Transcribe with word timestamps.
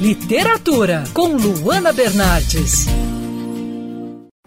Literatura 0.00 1.04
com 1.14 1.28
Luana 1.28 1.90
Bernardes. 1.90 2.84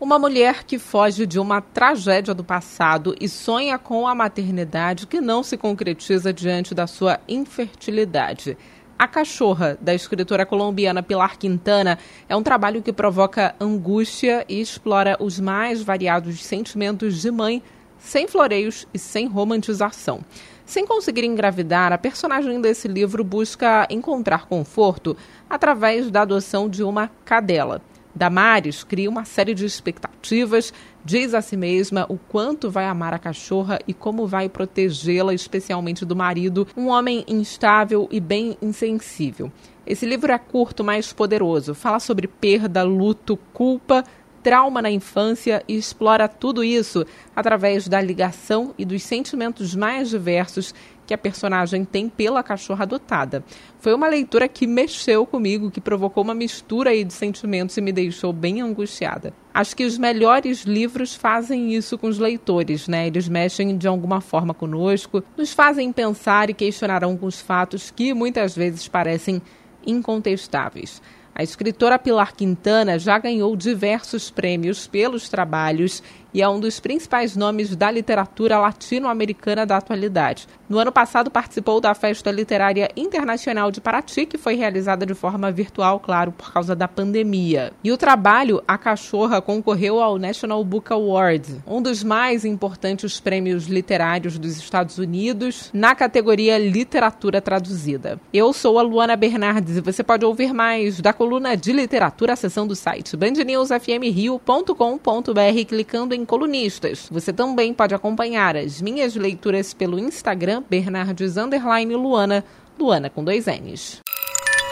Uma 0.00 0.18
mulher 0.18 0.64
que 0.64 0.78
foge 0.78 1.26
de 1.26 1.38
uma 1.38 1.60
tragédia 1.60 2.32
do 2.32 2.42
passado 2.42 3.14
e 3.20 3.28
sonha 3.28 3.78
com 3.78 4.08
a 4.08 4.14
maternidade 4.14 5.06
que 5.06 5.20
não 5.20 5.42
se 5.42 5.58
concretiza 5.58 6.32
diante 6.32 6.74
da 6.74 6.86
sua 6.86 7.20
infertilidade. 7.28 8.56
A 8.98 9.06
Cachorra, 9.06 9.76
da 9.82 9.94
escritora 9.94 10.46
colombiana 10.46 11.02
Pilar 11.02 11.36
Quintana, 11.36 11.98
é 12.26 12.34
um 12.34 12.42
trabalho 12.42 12.80
que 12.80 12.92
provoca 12.92 13.54
angústia 13.60 14.46
e 14.48 14.62
explora 14.62 15.14
os 15.20 15.38
mais 15.38 15.82
variados 15.82 16.42
sentimentos 16.42 17.20
de 17.20 17.30
mãe, 17.30 17.62
sem 18.04 18.28
floreios 18.28 18.86
e 18.92 18.98
sem 18.98 19.26
romantização. 19.26 20.20
Sem 20.66 20.86
conseguir 20.86 21.24
engravidar, 21.24 21.92
a 21.92 21.98
personagem 21.98 22.60
desse 22.60 22.86
livro 22.86 23.24
busca 23.24 23.86
encontrar 23.90 24.46
conforto 24.46 25.16
através 25.48 26.10
da 26.10 26.22
adoção 26.22 26.68
de 26.68 26.82
uma 26.82 27.10
cadela. 27.24 27.82
Damares 28.14 28.84
cria 28.84 29.10
uma 29.10 29.24
série 29.24 29.54
de 29.54 29.64
expectativas, 29.64 30.72
diz 31.04 31.34
a 31.34 31.42
si 31.42 31.56
mesma 31.56 32.06
o 32.08 32.16
quanto 32.16 32.70
vai 32.70 32.84
amar 32.84 33.12
a 33.12 33.18
cachorra 33.18 33.80
e 33.88 33.92
como 33.92 34.26
vai 34.26 34.48
protegê-la, 34.48 35.34
especialmente 35.34 36.04
do 36.04 36.14
marido, 36.14 36.68
um 36.76 36.88
homem 36.88 37.24
instável 37.26 38.06
e 38.12 38.20
bem 38.20 38.56
insensível. 38.62 39.50
Esse 39.84 40.06
livro 40.06 40.30
é 40.30 40.38
curto, 40.38 40.84
mas 40.84 41.12
poderoso. 41.12 41.74
Fala 41.74 41.98
sobre 41.98 42.28
perda, 42.28 42.82
luto, 42.84 43.36
culpa, 43.52 44.04
trauma 44.44 44.82
na 44.82 44.90
infância 44.90 45.64
e 45.66 45.74
explora 45.74 46.28
tudo 46.28 46.62
isso 46.62 47.06
através 47.34 47.88
da 47.88 47.98
ligação 47.98 48.74
e 48.76 48.84
dos 48.84 49.02
sentimentos 49.02 49.74
mais 49.74 50.10
diversos 50.10 50.74
que 51.06 51.14
a 51.14 51.18
personagem 51.18 51.84
tem 51.84 52.08
pela 52.10 52.42
cachorra 52.42 52.82
adotada. 52.82 53.42
Foi 53.78 53.94
uma 53.94 54.06
leitura 54.06 54.46
que 54.46 54.66
mexeu 54.66 55.26
comigo, 55.26 55.70
que 55.70 55.80
provocou 55.80 56.22
uma 56.22 56.34
mistura 56.34 56.90
aí 56.90 57.04
de 57.04 57.12
sentimentos 57.12 57.76
e 57.76 57.80
me 57.80 57.90
deixou 57.90 58.32
bem 58.32 58.60
angustiada. 58.60 59.32
Acho 59.52 59.74
que 59.74 59.84
os 59.84 59.96
melhores 59.96 60.62
livros 60.64 61.14
fazem 61.14 61.74
isso 61.74 61.96
com 61.96 62.06
os 62.06 62.18
leitores, 62.18 62.86
né? 62.86 63.06
Eles 63.06 63.28
mexem 63.28 63.76
de 63.76 63.88
alguma 63.88 64.20
forma 64.20 64.52
conosco, 64.52 65.22
nos 65.36 65.52
fazem 65.52 65.90
pensar 65.92 66.50
e 66.50 66.54
questionar 66.54 67.02
alguns 67.02 67.40
fatos 67.40 67.90
que 67.90 68.12
muitas 68.12 68.54
vezes 68.54 68.88
parecem 68.88 69.40
incontestáveis. 69.86 71.00
A 71.34 71.42
escritora 71.42 71.98
Pilar 71.98 72.32
Quintana 72.32 72.96
já 72.96 73.18
ganhou 73.18 73.56
diversos 73.56 74.30
prêmios 74.30 74.86
pelos 74.86 75.28
trabalhos 75.28 76.00
e 76.34 76.42
é 76.42 76.48
um 76.48 76.58
dos 76.58 76.80
principais 76.80 77.36
nomes 77.36 77.76
da 77.76 77.90
literatura 77.90 78.58
latino-americana 78.58 79.64
da 79.64 79.76
atualidade. 79.76 80.48
No 80.68 80.78
ano 80.78 80.90
passado, 80.90 81.30
participou 81.30 81.80
da 81.80 81.94
Festa 81.94 82.32
Literária 82.32 82.90
Internacional 82.96 83.70
de 83.70 83.80
Paraty, 83.80 84.26
que 84.26 84.36
foi 84.36 84.56
realizada 84.56 85.06
de 85.06 85.14
forma 85.14 85.52
virtual, 85.52 86.00
claro, 86.00 86.32
por 86.32 86.52
causa 86.52 86.74
da 86.74 86.88
pandemia. 86.88 87.72
E 87.84 87.92
o 87.92 87.96
trabalho 87.96 88.60
A 88.66 88.76
Cachorra 88.76 89.40
concorreu 89.40 90.00
ao 90.00 90.18
National 90.18 90.64
Book 90.64 90.92
Award, 90.92 91.62
um 91.66 91.80
dos 91.80 92.02
mais 92.02 92.44
importantes 92.44 93.20
prêmios 93.20 93.66
literários 93.66 94.38
dos 94.38 94.56
Estados 94.56 94.98
Unidos, 94.98 95.70
na 95.72 95.94
categoria 95.94 96.58
Literatura 96.58 97.40
Traduzida. 97.40 98.18
Eu 98.32 98.52
sou 98.52 98.78
a 98.78 98.82
Luana 98.82 99.16
Bernardes 99.16 99.76
e 99.76 99.80
você 99.80 100.02
pode 100.02 100.24
ouvir 100.24 100.52
mais 100.52 101.00
da 101.00 101.12
coluna 101.12 101.56
de 101.56 101.72
literatura 101.72 102.32
acessando 102.32 102.72
o 102.72 102.76
site 102.76 103.16
bandnewsfmrio.com.br 103.16 105.64
clicando 105.68 106.14
em 106.14 106.23
colunistas. 106.24 107.08
Você 107.10 107.32
também 107.32 107.74
pode 107.74 107.94
acompanhar 107.94 108.56
as 108.56 108.80
minhas 108.80 109.14
leituras 109.14 109.74
pelo 109.74 109.98
Instagram 109.98 110.62
Bernardes 110.68 111.36
Luana, 111.36 112.44
Luana 112.78 113.10
com 113.10 113.22
dois 113.22 113.46
N's. 113.46 114.00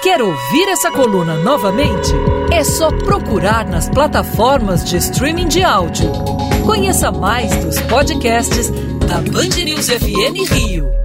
Quer 0.02 0.20
ouvir 0.20 0.68
essa 0.68 0.90
coluna 0.90 1.36
novamente? 1.36 2.10
É 2.52 2.64
só 2.64 2.90
procurar 2.90 3.66
nas 3.68 3.88
plataformas 3.88 4.84
de 4.84 4.96
streaming 4.96 5.46
de 5.46 5.62
áudio. 5.62 6.10
Conheça 6.66 7.12
mais 7.12 7.54
dos 7.64 7.80
podcasts 7.82 8.70
da 9.06 9.20
Band 9.20 9.64
News 9.64 9.88
FM 9.88 10.50
Rio. 10.50 11.01